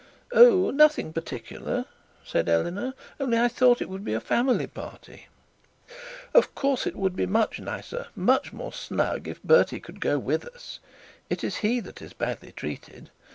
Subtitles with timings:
[0.31, 1.85] 'Oh; nothing particular,'
[2.25, 5.27] said Eleanor; 'only I thought it would be a family party.'
[6.33, 10.43] 'Of course it would be much nicer, much more snug, if Bertie would go with
[10.55, 10.79] us.
[11.29, 13.11] It is he that is badly treated.